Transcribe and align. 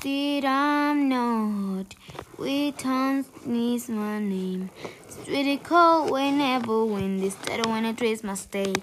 Did 0.00 0.46
I'm 0.46 1.10
not. 1.10 1.94
We 2.38 2.70
don't 2.70 3.26
need 3.46 3.86
my 3.90 4.18
name. 4.18 4.70
Sweetie 5.10 5.58
cold 5.58 6.10
whenever 6.10 6.86
wind 6.86 7.22
instead 7.22 7.66
when 7.66 7.84
it 7.84 8.00
is 8.00 8.24
my 8.24 8.32
state. 8.32 8.82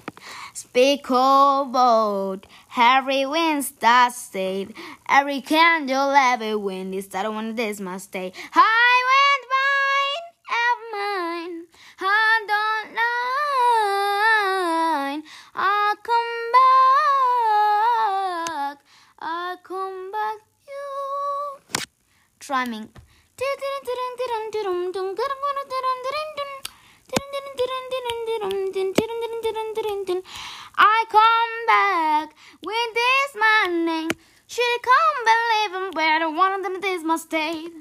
Speak 0.54 1.10
of 1.10 1.72
boat, 1.72 2.46
Harry 2.68 3.26
wins 3.26 3.72
that 3.80 4.14
state. 4.14 4.76
Every 5.10 5.42
candle 5.42 6.12
every 6.12 6.56
wind 6.56 6.94
instead 6.94 7.28
when 7.28 7.58
it 7.58 7.60
is 7.62 7.82
my 7.82 7.98
state. 7.98 8.36
High 8.52 9.04
wind 9.10 9.44
mine, 9.56 10.26
of 10.62 10.78
mine. 10.94 11.66
I 12.00 12.46
don't 12.52 12.90
line. 15.14 15.24
I'll 15.56 15.96
come 15.96 16.52
back. 18.70 18.78
I'll 19.18 19.58
come 19.58 20.12
back. 20.12 20.57
Drumming. 22.48 22.88
I 30.78 31.04
come 31.12 31.66
back 31.68 32.34
with 32.64 32.94
this 32.96 33.36
morning. 33.36 34.10
She 34.48 34.62
come 34.82 35.18
believe 35.28 35.94
where 35.94 36.30
one 36.30 36.54
of 36.54 36.64
them 36.64 36.80
is 36.86 37.04
my 37.04 37.18
state. 37.18 37.74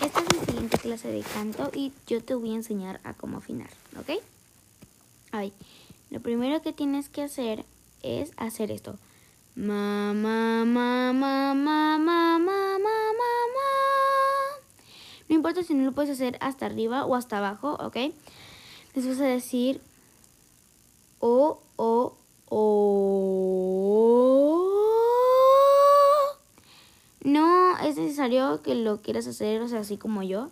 Esta 0.00 0.20
es 0.20 0.26
mi 0.32 0.38
siguiente 0.46 0.78
clase 0.78 1.08
de 1.08 1.20
canto 1.20 1.70
y 1.74 1.92
yo 2.06 2.22
te 2.22 2.34
voy 2.34 2.52
a 2.52 2.54
enseñar 2.54 3.02
a 3.04 3.12
cómo 3.12 3.36
afinar, 3.36 3.68
¿ok? 3.98 4.22
Ay, 5.32 5.52
lo 6.08 6.20
primero 6.20 6.62
que 6.62 6.72
tienes 6.72 7.10
que 7.10 7.22
hacer 7.22 7.66
es 8.02 8.30
hacer 8.38 8.70
esto. 8.70 8.98
Ma, 9.54 10.14
ma, 10.14 10.64
ma, 10.64 11.12
ma, 11.12 11.52
ma, 11.54 11.83
importa 15.44 15.62
si 15.62 15.74
no 15.74 15.84
lo 15.84 15.92
puedes 15.92 16.10
hacer 16.10 16.38
hasta 16.40 16.64
arriba 16.64 17.04
o 17.04 17.14
hasta 17.14 17.36
abajo, 17.36 17.74
¿ok? 17.74 17.96
Les 18.94 19.06
vas 19.06 19.20
a 19.20 19.26
decir 19.26 19.82
o, 21.18 21.60
o, 21.76 22.16
o. 22.48 23.10
No 27.24 27.76
es 27.78 27.98
necesario 27.98 28.62
que 28.62 28.74
lo 28.74 29.02
quieras 29.02 29.26
hacer, 29.26 29.60
o 29.60 29.68
sea, 29.68 29.80
así 29.80 29.98
como 29.98 30.22
yo. 30.22 30.48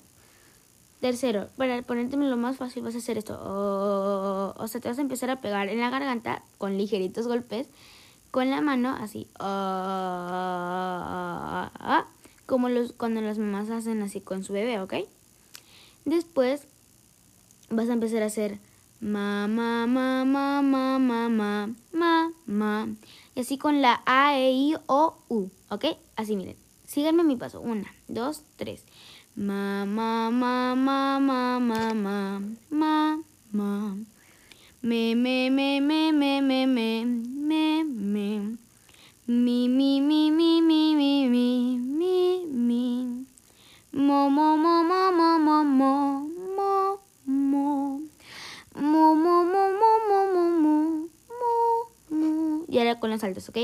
Tercero, 1.01 1.49
para 1.57 1.81
ponértelo 1.81 2.29
lo 2.29 2.37
más 2.37 2.59
fácil 2.59 2.83
vas 2.83 2.95
a 2.95 2.99
hacer 2.99 3.17
esto. 3.17 3.41
O, 3.43 4.53
o 4.63 4.69
sea, 4.69 4.79
te 4.83 4.91
vas 4.91 4.99
a 4.99 5.03
empezar 5.03 5.31
a 5.31 5.41
pegar 5.41 5.71
en 5.71 5.81
la 5.81 5.89
garganta 5.89 6.43
con 6.59 6.77
ligeritos 6.77 7.27
golpes 7.27 7.67
con 8.33 8.51
la 8.51 8.61
mano 8.63 8.97
así. 8.99 9.29
Como 12.53 12.69
los, 12.69 12.93
cuando 12.93 13.23
las 13.23 13.39
mamás 13.39 13.71
hacen 13.71 14.03
así 14.03 14.21
con 14.21 14.45
su 14.45 14.53
bebé, 14.53 14.79
¿ok? 14.79 14.93
Después 16.05 16.67
vas 17.71 17.89
a 17.89 17.95
empezar 17.95 18.23
a 18.23 18.27
hacer 18.27 18.59
ma, 19.01 19.49
ma, 19.49 19.87
ma, 19.87 20.23
ma, 20.27 20.61
ma, 20.61 22.31
ma. 22.45 22.89
Y 23.35 23.41
así 23.41 23.57
con 23.57 23.81
la 23.81 24.03
A, 24.05 24.37
E, 24.37 24.53
I, 24.53 24.75
O, 24.85 25.17
U, 25.31 25.49
¿ok? 25.71 25.97
Así 26.15 26.37
miren. 26.37 26.57
Síganme 26.87 27.25
mi 27.25 27.37
paso. 27.37 27.59
Una, 27.63 27.91
dos, 28.07 28.43
tres. 28.57 28.85
Ma, 29.35 29.87
ma, 29.87 30.31
ma, 30.31 30.75
ma, 30.75 31.19
ma, 31.21 31.59
ma, 31.59 31.95
ma, 31.95 32.43
ma, 32.69 33.19
ma. 33.51 33.97
Me, 34.83 35.15
me, 35.15 35.49
me, 35.51 35.81
me, 35.81 36.13
me, 36.13 36.43
me, 36.43 36.67
me, 36.67 36.92
Y 52.73 52.79
ahora 52.79 52.99
con 52.99 53.11
los 53.11 53.21
saltos, 53.21 53.51
¿ok? 53.51 53.59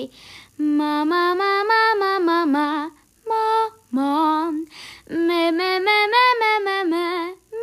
Ma, 0.58 1.06
ma, 1.06 1.34
ma, 1.34 1.64
ma, 1.64 2.18
ma, 2.20 2.44
ma. 2.46 2.90
Me, 5.08 5.50
me, 5.50 5.50
me, 5.50 5.80
me, 5.80 5.96
me, 6.12 6.52
me, 6.62 6.84
me, 6.84 7.06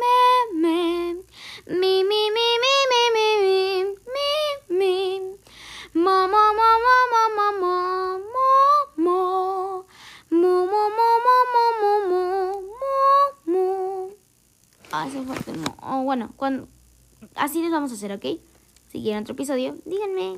me, 0.00 0.14
me. 0.60 1.14
Mi, 1.68 2.02
mi, 2.02 2.22
mi, 2.34 2.46
mi, 2.64 2.74
mi, 2.82 3.02
mi, 3.14 3.28
mi, 4.14 4.28
mi, 4.74 4.76
mi. 4.76 5.20
Mo, 5.94 6.26
mo, 6.26 6.44
mo, 6.58 6.68
mo, 6.84 6.96
mo, 7.12 7.22
mo, 7.36 7.46
mo, 7.62 7.76
mo, 8.34 8.50
mo. 9.04 9.20
Mo, 10.30 10.66
mo, 10.66 10.82
mo, 10.96 11.08
mo, 11.24 11.36
mo, 11.52 11.62
mo, 11.80 11.92
mo, 12.10 12.24
mo, 12.80 12.94
mo. 13.52 13.66
Ese 15.06 15.22
fue 15.22 15.54
el 15.54 15.60
mo. 15.60 15.70
Oh, 15.80 16.02
bueno, 16.02 16.32
cuando... 16.36 16.66
así 17.36 17.62
les 17.62 17.70
vamos 17.70 17.92
a 17.92 17.94
hacer, 17.94 18.10
¿ok? 18.10 18.40
Si 18.90 19.00
quieren 19.00 19.22
otro 19.22 19.34
episodio, 19.34 19.76
díganme. 19.84 20.34